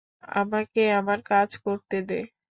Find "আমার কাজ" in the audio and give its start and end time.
0.99-1.49